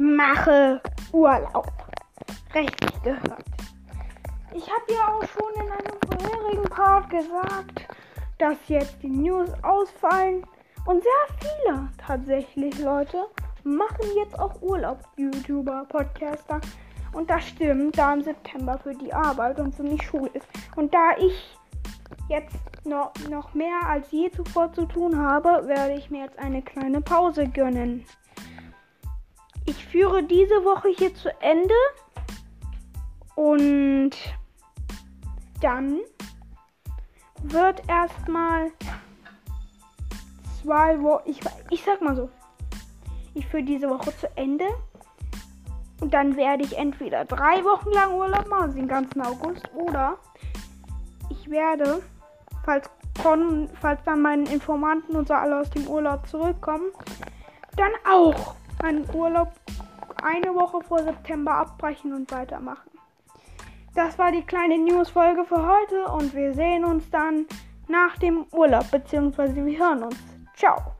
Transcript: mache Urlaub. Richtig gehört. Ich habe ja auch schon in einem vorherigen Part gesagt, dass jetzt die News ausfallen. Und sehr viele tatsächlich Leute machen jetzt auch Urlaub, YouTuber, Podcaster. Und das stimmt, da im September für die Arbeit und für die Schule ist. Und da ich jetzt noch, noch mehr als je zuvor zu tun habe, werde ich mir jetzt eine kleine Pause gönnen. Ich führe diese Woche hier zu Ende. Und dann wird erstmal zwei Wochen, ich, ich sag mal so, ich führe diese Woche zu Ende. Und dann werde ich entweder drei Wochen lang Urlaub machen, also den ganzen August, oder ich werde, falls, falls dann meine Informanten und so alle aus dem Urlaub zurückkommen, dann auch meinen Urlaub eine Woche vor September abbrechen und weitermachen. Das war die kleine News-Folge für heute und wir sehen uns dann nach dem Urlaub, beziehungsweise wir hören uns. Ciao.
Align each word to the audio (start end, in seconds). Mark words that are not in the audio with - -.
mache 0.00 0.80
Urlaub. 1.12 1.70
Richtig 2.54 3.02
gehört. 3.02 3.44
Ich 4.52 4.68
habe 4.68 4.92
ja 4.92 5.08
auch 5.08 5.22
schon 5.22 5.64
in 5.64 5.70
einem 5.70 5.98
vorherigen 6.08 6.64
Part 6.64 7.10
gesagt, 7.10 7.88
dass 8.38 8.56
jetzt 8.68 8.96
die 9.02 9.08
News 9.08 9.50
ausfallen. 9.62 10.44
Und 10.86 11.02
sehr 11.02 11.38
viele 11.38 11.88
tatsächlich 11.98 12.78
Leute 12.78 13.26
machen 13.64 14.06
jetzt 14.16 14.38
auch 14.38 14.60
Urlaub, 14.62 14.98
YouTuber, 15.16 15.84
Podcaster. 15.88 16.60
Und 17.12 17.28
das 17.28 17.46
stimmt, 17.46 17.98
da 17.98 18.14
im 18.14 18.22
September 18.22 18.78
für 18.78 18.94
die 18.94 19.12
Arbeit 19.12 19.60
und 19.60 19.74
für 19.74 19.84
die 19.84 20.02
Schule 20.02 20.30
ist. 20.32 20.46
Und 20.76 20.94
da 20.94 21.16
ich 21.18 21.56
jetzt 22.28 22.56
noch, 22.84 23.12
noch 23.28 23.52
mehr 23.54 23.80
als 23.86 24.10
je 24.10 24.30
zuvor 24.30 24.72
zu 24.72 24.86
tun 24.86 25.18
habe, 25.18 25.66
werde 25.66 25.94
ich 25.94 26.10
mir 26.10 26.24
jetzt 26.24 26.38
eine 26.38 26.62
kleine 26.62 27.00
Pause 27.00 27.46
gönnen. 27.46 28.04
Ich 29.70 29.86
führe 29.86 30.24
diese 30.24 30.64
Woche 30.64 30.88
hier 30.88 31.14
zu 31.14 31.30
Ende. 31.40 31.74
Und 33.36 34.10
dann 35.60 36.00
wird 37.44 37.80
erstmal 37.88 38.72
zwei 40.60 41.00
Wochen, 41.00 41.30
ich, 41.30 41.38
ich 41.70 41.84
sag 41.84 42.02
mal 42.02 42.16
so, 42.16 42.28
ich 43.34 43.46
führe 43.46 43.62
diese 43.62 43.88
Woche 43.88 44.12
zu 44.16 44.36
Ende. 44.36 44.66
Und 46.00 46.12
dann 46.14 46.36
werde 46.36 46.64
ich 46.64 46.76
entweder 46.76 47.24
drei 47.24 47.62
Wochen 47.62 47.90
lang 47.90 48.12
Urlaub 48.12 48.48
machen, 48.48 48.62
also 48.64 48.76
den 48.76 48.88
ganzen 48.88 49.20
August, 49.20 49.70
oder 49.72 50.18
ich 51.28 51.48
werde, 51.48 52.02
falls, 52.64 52.90
falls 53.80 54.02
dann 54.04 54.20
meine 54.20 54.50
Informanten 54.50 55.14
und 55.14 55.28
so 55.28 55.34
alle 55.34 55.60
aus 55.60 55.70
dem 55.70 55.86
Urlaub 55.86 56.26
zurückkommen, 56.26 56.86
dann 57.76 57.92
auch 58.10 58.56
meinen 58.82 59.08
Urlaub 59.14 59.52
eine 60.22 60.54
Woche 60.54 60.80
vor 60.82 61.02
September 61.02 61.54
abbrechen 61.54 62.12
und 62.12 62.30
weitermachen. 62.30 62.90
Das 63.94 64.18
war 64.18 64.30
die 64.30 64.42
kleine 64.42 64.78
News-Folge 64.78 65.44
für 65.44 65.66
heute 65.66 66.04
und 66.12 66.34
wir 66.34 66.54
sehen 66.54 66.84
uns 66.84 67.10
dann 67.10 67.46
nach 67.88 68.16
dem 68.18 68.46
Urlaub, 68.52 68.90
beziehungsweise 68.90 69.64
wir 69.64 69.78
hören 69.78 70.04
uns. 70.04 70.16
Ciao. 70.54 70.99